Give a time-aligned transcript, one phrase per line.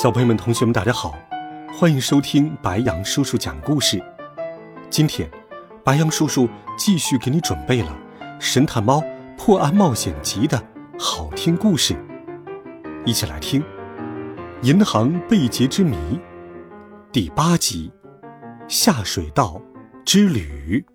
[0.00, 1.18] 小朋友们、同学们，大家好，
[1.76, 4.00] 欢迎收听白羊叔叔讲故事。
[4.88, 5.28] 今天，
[5.84, 6.48] 白羊叔叔
[6.78, 7.90] 继续给你准备了
[8.40, 9.02] 《神探猫
[9.36, 10.64] 破案冒险集》的
[10.96, 11.96] 好听故事，
[13.04, 13.60] 一起来听
[14.62, 15.96] 《银行被劫之谜》
[17.10, 17.90] 第八集
[18.68, 19.60] 《下水道
[20.04, 20.86] 之旅》。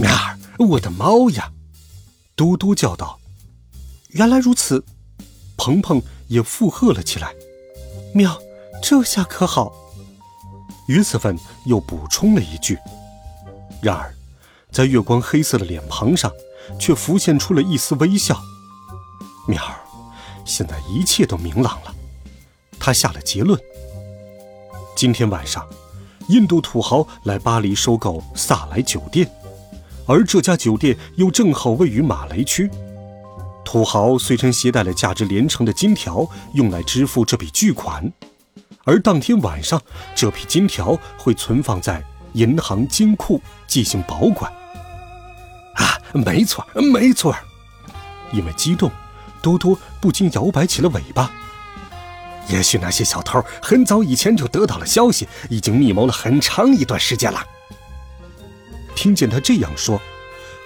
[0.00, 0.36] 喵儿，
[0.70, 1.52] 我的猫呀！
[2.34, 3.20] 嘟嘟叫道。
[4.14, 4.84] 原来如此，
[5.56, 7.34] 鹏鹏也附和了起来。
[8.14, 8.40] 喵，
[8.80, 9.72] 这下可好。
[10.86, 12.78] 于此芬又补充了一句。
[13.82, 14.14] 然而，
[14.70, 16.30] 在月光黑色的脸庞上，
[16.78, 18.40] 却浮现出了一丝微笑。
[19.48, 19.74] 喵儿，
[20.44, 21.92] 现在一切都明朗了。
[22.78, 23.60] 他下了结论。
[24.94, 25.68] 今天晚上，
[26.28, 29.28] 印度土豪来巴黎收购萨莱酒店，
[30.06, 32.70] 而这家酒店又正好位于马雷区。
[33.64, 38.12] 土豪随身携带了价值连城的金条，用来支付这笔巨款，
[38.84, 39.80] 而当天晚上，
[40.14, 44.52] 这批金条会存放在银行金库进行保管。
[45.74, 47.34] 啊，没错，没错！
[48.32, 48.90] 因为激动，
[49.42, 51.30] 多多不禁摇摆起了尾巴。
[52.48, 57.42] 也许那些小偷很早以前就得到了消息，已经密谋了很长一段时间了。
[58.94, 60.00] 听见他这样说，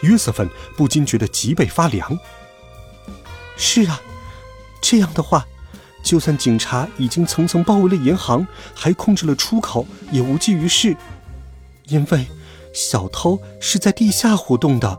[0.03, 2.19] 约瑟芬不禁觉得脊背发凉。
[3.59, 4.01] 是啊，
[4.81, 5.45] 这样的话，
[6.03, 10.97] 就算警察已经层层包围了银行，还控制了出口，也无济于事，
[11.89, 12.27] 因为
[12.73, 14.99] 小偷是在地下活动的。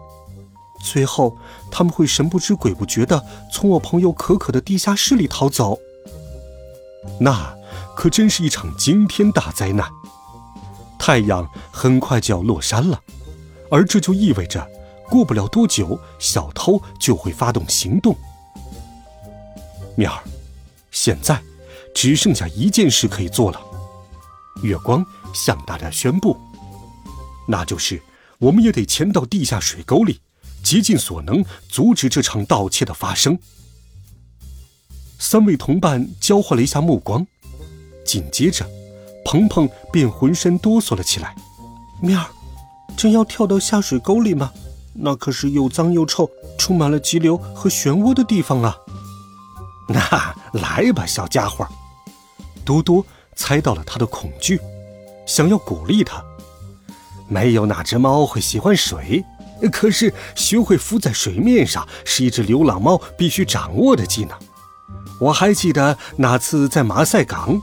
[0.84, 1.38] 最后，
[1.72, 5.80] 他们会神不知鬼不觉的从我朋友可可的地下室里逃走。
[7.20, 7.56] 那
[7.96, 9.90] 可真是一场惊天大灾难！
[10.98, 13.02] 太阳很快就要落山了，
[13.72, 14.70] 而这就意味着，
[15.10, 18.16] 过不了多久，小偷就会发动行动。
[20.00, 20.24] 面儿，
[20.92, 21.44] 现在
[21.94, 23.60] 只剩下一件事可以做了。
[24.64, 26.38] 月光向大家宣布，
[27.46, 28.02] 那就是
[28.38, 30.22] 我们也得潜到地下水沟里，
[30.64, 33.38] 竭尽所能阻止这场盗窃的发生。
[35.20, 37.28] 三位同伴交换了一下目光，
[38.06, 38.66] 紧接着，
[39.26, 41.36] 鹏鹏便浑身哆嗦了起来。
[42.02, 42.26] 面儿，
[42.96, 44.54] 真要跳到下水沟里吗？
[44.94, 48.78] 那可是又脏又臭，充满了急流和漩涡的地方啊！
[49.92, 51.68] 那来吧，小家伙。
[52.64, 53.04] 多多
[53.36, 54.60] 猜到了他的恐惧，
[55.26, 56.24] 想要鼓励他。
[57.28, 59.26] 没有哪只猫会喜欢水，
[59.72, 64.38] 可是学会浮在水面上是一只流浪猫必须掌握的技能。
[65.20, 67.60] 我还记得那次在马赛港，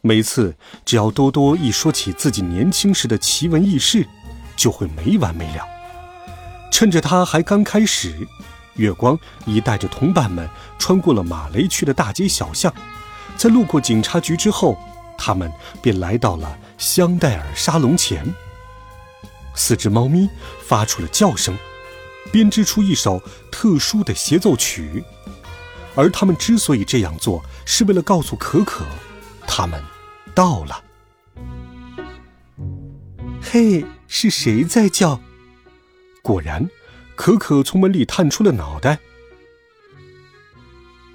[0.00, 4.08] 每次只要多多一说起自己年轻时的奇闻异事，
[4.56, 5.64] 就会没完没了。
[6.72, 8.26] 趁着他还刚开始。
[8.76, 10.48] 月光已带着同伴们
[10.78, 12.72] 穿过了马雷区的大街小巷，
[13.36, 14.78] 在路过警察局之后，
[15.16, 18.34] 他们便来到了香戴尔沙龙前。
[19.54, 20.28] 四只猫咪
[20.66, 21.56] 发出了叫声，
[22.32, 25.04] 编织出一首特殊的协奏曲。
[25.94, 28.84] 而他们之所以这样做，是为了告诉可可，
[29.46, 29.80] 他们
[30.34, 30.82] 到了。
[33.40, 35.20] 嘿，是谁在叫？
[36.20, 36.68] 果然。
[37.16, 38.98] 可可从门里探出了脑袋。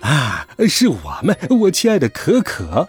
[0.01, 2.87] 啊，是我们，我亲爱的可可。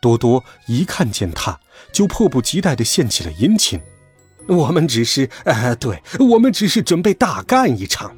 [0.00, 1.60] 多多一看见他，
[1.92, 3.80] 就迫不及待的献起了殷勤。
[4.46, 5.28] 我们只是……
[5.44, 8.14] 呃，对，我们只是准备大干一场。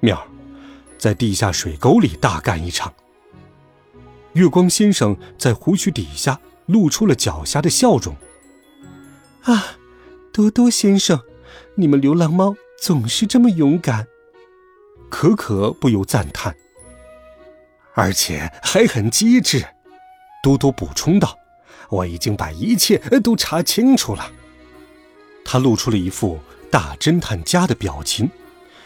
[0.00, 0.28] 妙儿，
[0.98, 2.92] 在地下水沟里大干一场。
[4.34, 8.14] 月光先生在胡须底下露出了狡黠的笑容。
[9.42, 9.78] 啊，
[10.32, 11.20] 多多先生。
[11.78, 14.06] 你们流浪猫总是这么勇敢，
[15.10, 16.56] 可可不由赞叹，
[17.92, 19.62] 而且还很机智。
[20.42, 21.38] 多多补充道
[21.90, 24.32] ：“我已经把一切都查清楚了。”
[25.44, 26.40] 他露出了一副
[26.70, 28.30] 大侦探家的表情，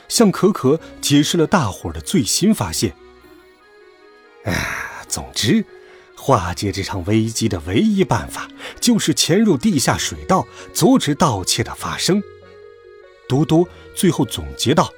[0.08, 2.92] 向可可解释了大伙儿的最新发现。
[4.44, 5.64] 啊，总之，
[6.16, 8.48] 化解这场危机的唯一办法
[8.80, 12.20] 就是潜入地下水道，阻止盗窃的发生。
[13.30, 14.92] 多多最后总结道：“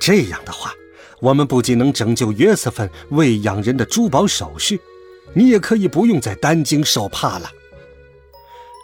[0.00, 0.72] 这样的话，
[1.18, 4.78] 我们不仅能拯救约瑟芬喂养人的珠宝首饰，
[5.34, 7.50] 你也可以不用再担惊受怕了。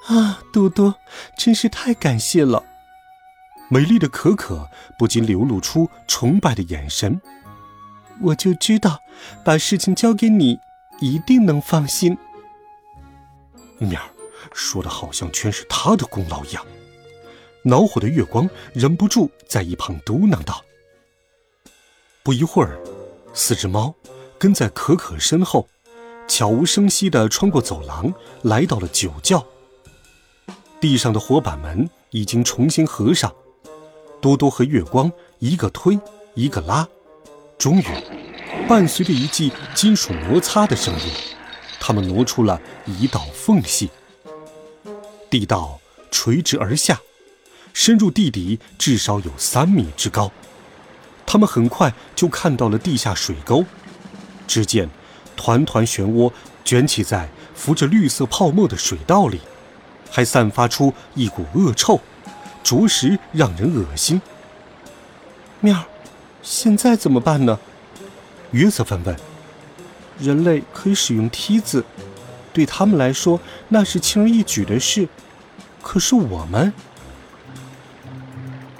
[0.06, 0.96] 啊，多多，
[1.38, 2.64] 真是太感谢了！
[3.68, 4.68] 美丽的可可
[4.98, 7.20] 不禁流露出崇拜的眼神。
[8.20, 8.98] 我就知道，
[9.44, 10.58] 把事情交给你，
[11.00, 12.18] 一定能放心。
[13.78, 14.08] 面儿
[14.52, 16.66] 说的好像全是他的功劳一样。
[17.66, 20.62] 恼火的月光忍不住在一旁嘟囔道。
[22.22, 22.78] 不一会儿，
[23.32, 23.94] 四只猫
[24.38, 25.66] 跟在可可身后，
[26.28, 28.12] 悄无声息地穿过走廊，
[28.42, 29.44] 来到了酒窖。
[30.78, 33.34] 地上的活板门已经重新合上，
[34.20, 35.98] 多多和月光一个推
[36.34, 36.86] 一个拉，
[37.56, 37.86] 终于，
[38.68, 41.12] 伴随着一记金属摩擦的声音，
[41.80, 43.88] 他们挪出了一道缝隙。
[45.30, 45.80] 地道
[46.10, 47.00] 垂直而下，
[47.74, 50.32] 深入地底至少有三米之高。
[51.26, 53.64] 他们很快就看到了地下水沟，
[54.46, 54.88] 只见
[55.36, 56.32] 团团漩涡
[56.64, 59.40] 卷起在浮着绿色泡沫的水道里。
[60.10, 62.00] 还散发出一股恶臭，
[62.62, 64.22] 着实让人恶心。
[65.58, 65.86] 面儿，
[66.40, 67.58] 现在怎么办呢？
[68.52, 69.16] 约瑟芬问。
[70.20, 71.84] 人类可以使用梯子，
[72.52, 73.40] 对他们来说
[73.70, 75.08] 那是轻而易举的事。
[75.82, 76.72] 可是我们……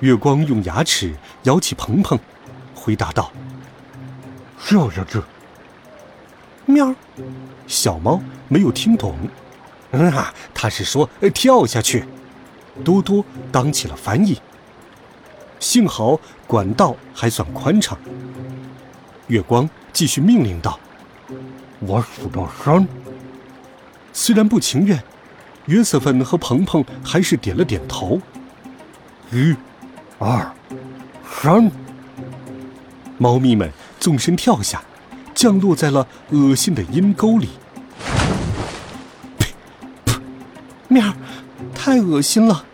[0.05, 1.15] 月光用牙齿
[1.45, 2.21] 咬起鹏鹏，
[2.75, 3.33] 回答道
[4.61, 5.19] ：“跳下去。”
[6.67, 6.95] 喵儿，
[7.67, 9.17] 小猫没有听懂。
[9.93, 12.05] 嗯啊，他是说跳下去。
[12.85, 14.39] 多多当起了翻译。
[15.59, 17.97] 幸好管道还算宽敞。
[19.29, 20.79] 月光继续命令道
[21.81, 22.87] ：“我数到三。”
[24.12, 25.03] 虽然不情愿，
[25.65, 28.21] 约瑟芬和鹏鹏还是点了点头。
[29.33, 29.56] 一、
[30.19, 30.52] 二、
[31.25, 31.70] 三。
[33.19, 34.82] 猫咪们纵身跳下，
[35.34, 37.49] 降落在了恶心的阴沟里。
[40.88, 41.14] 面儿，
[41.75, 42.64] 太恶心了！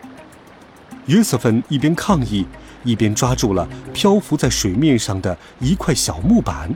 [1.07, 2.45] 约瑟芬一边抗议，
[2.83, 6.73] 一边抓住了漂浮在水面上的一块小木板。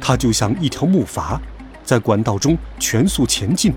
[0.00, 1.38] 它就像一条木筏，
[1.82, 3.72] 在管道中全速前进。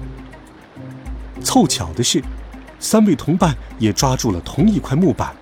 [1.42, 2.22] 凑巧的是，
[2.80, 5.34] 三位同伴也抓住了同一块木板。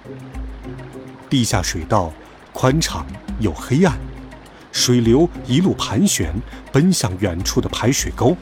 [1.30, 2.12] 地下水道
[2.54, 3.06] 宽敞
[3.40, 3.98] 又黑暗，
[4.72, 6.34] 水流一路盘旋，
[6.72, 8.36] 奔向远处的排水沟。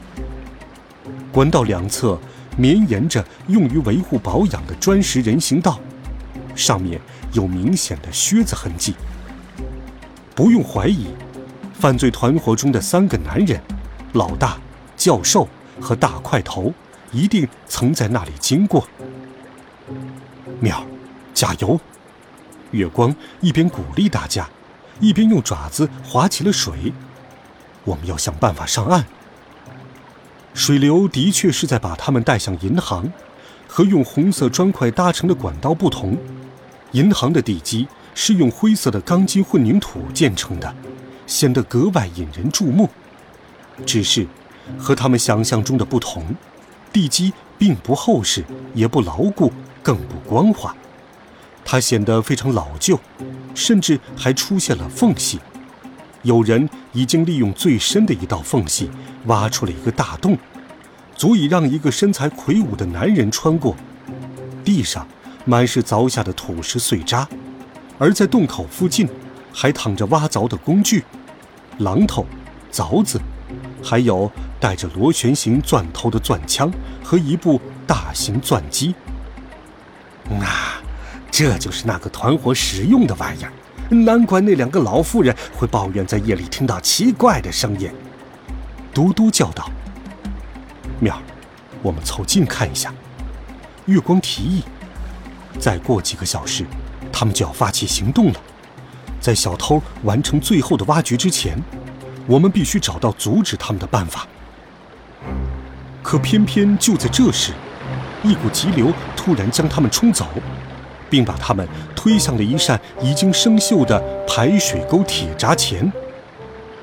[1.32, 2.18] 管道两侧。
[2.58, 5.78] 绵延着用于维护保养的砖石人行道，
[6.54, 6.98] 上面
[7.32, 8.94] 有明显的靴子痕迹。
[10.34, 11.08] 不用怀疑，
[11.74, 13.60] 犯罪团伙中的三个男人——
[14.14, 14.56] 老大、
[14.96, 15.46] 教授
[15.78, 16.72] 和大块头，
[17.12, 18.88] 一定曾在那里经过。
[20.58, 20.82] 妙，
[21.34, 21.78] 加油！
[22.70, 24.48] 月光一边鼓励大家，
[25.00, 26.92] 一边用爪子划起了水。
[27.84, 29.06] 我们要想办法上岸。
[30.54, 33.12] 水流的确是在把他们带向银行，
[33.68, 36.16] 和用红色砖块搭成的管道不同，
[36.92, 40.74] 银行的地基是用灰色的钢筋混凝土建成的，
[41.26, 42.88] 显得格外引人注目。
[43.84, 44.26] 只是，
[44.78, 46.34] 和他们想象中的不同，
[46.90, 48.42] 地基并不厚实，
[48.72, 49.52] 也不牢固，
[49.82, 50.74] 更不光滑，
[51.68, 52.98] 它显得非常老旧，
[53.52, 55.40] 甚至还出现了缝隙。
[56.22, 58.88] 有人已经利用最深的一道缝隙
[59.26, 60.38] 挖出了一个大洞，
[61.16, 63.76] 足以让一个身材魁梧的男人穿过。
[64.64, 65.06] 地上
[65.44, 67.28] 满是凿下的土石碎渣，
[67.98, 69.08] 而在洞口附近
[69.52, 71.04] 还躺着挖凿的工具：
[71.80, 72.26] 榔头、
[72.72, 73.20] 凿子，
[73.82, 78.94] 还有带着螺旋形钻头的钻枪和一部大型钻机。
[80.40, 80.65] 啊，
[81.38, 83.52] 这就是那个团伙使用的玩意儿。
[83.90, 87.90] 难怪那两个老妇人会抱怨在夜里听到奇怪的声音。
[88.94, 89.70] 嘟嘟叫道
[90.98, 91.20] ：“妙儿，
[91.82, 92.90] 我们凑近看一下。”
[93.84, 94.62] 月光提议
[95.60, 96.64] ：“再过几个小时，
[97.12, 98.40] 他们就要发起行动了。
[99.20, 101.62] 在小偷完成最后的挖掘之前，
[102.26, 104.26] 我们必须找到阻止他们的办法。”
[106.02, 107.52] 可偏偏就在这时，
[108.24, 110.26] 一股急流突然将他们冲走。
[111.08, 115.92] 并把他们推向了一扇已经生锈的排水沟铁闸前。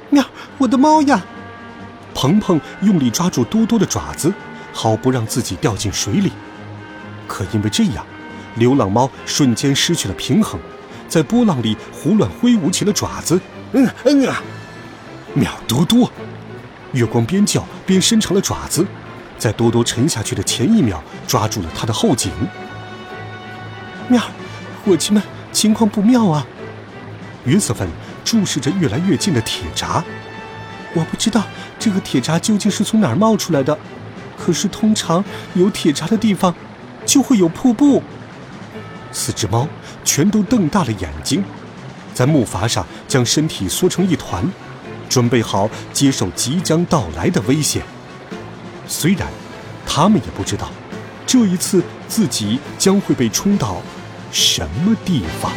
[0.10, 0.24] 喵，
[0.58, 1.24] 我的猫呀！
[2.14, 4.32] 鹏鹏用力抓住多多的爪子，
[4.72, 6.32] 好不让自己掉进水里。
[7.28, 8.06] 可因为这样，
[8.56, 10.60] 流浪猫瞬间失去了平衡，
[11.08, 13.40] 在波浪里胡乱挥舞起了爪子。
[13.72, 14.42] 嗯嗯啊！
[15.34, 16.12] 喵多多！
[16.92, 18.86] 月光边叫边伸长了爪子，
[19.40, 22.32] 在多多沉下去的前一秒，抓住了他的后颈。
[24.10, 24.22] 喵，
[24.84, 26.46] 伙计们，情况不妙啊！
[27.46, 27.88] 约瑟芬
[28.24, 30.04] 注视着越来越近的铁闸。
[30.94, 31.44] 我不知道
[31.80, 33.78] 这个铁闸究竟是从哪儿冒出来的，
[34.38, 36.54] 可是通常有铁闸的地方，
[37.06, 38.04] 就会有瀑布。
[39.12, 39.68] 四只猫
[40.04, 41.44] 全都瞪大了眼睛，
[42.14, 44.44] 在木筏上将身体缩成一团，
[45.10, 47.84] 准备好接受即将到来的危险。
[48.88, 49.28] 虽然，
[49.86, 50.70] 他们也不知道，
[51.26, 53.82] 这一次自己将会被冲到
[54.32, 55.52] 什么地方。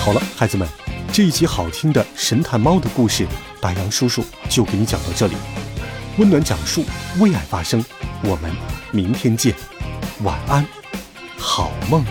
[0.00, 0.68] 好了，孩子们，
[1.12, 3.26] 这一集好听的神探猫的故事，
[3.60, 5.34] 白杨叔叔就给你讲到这里。
[6.18, 6.84] 温暖讲述，
[7.18, 7.84] 为爱发声，
[8.22, 8.50] 我们
[8.92, 9.54] 明天见，
[10.22, 10.64] 晚安，
[11.38, 12.04] 好梦。